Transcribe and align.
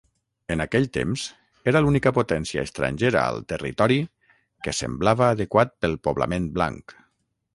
En 0.53 0.61
aquell 0.63 0.85
temps, 0.97 1.25
era 1.71 1.81
l'única 1.83 2.11
potència 2.15 2.63
estrangera 2.69 3.21
al 3.25 3.37
territori 3.53 3.99
que 4.67 4.75
semblava 4.79 5.31
adequat 5.37 5.75
pel 5.85 5.97
poblament 6.09 6.49
blanc. 6.59 6.97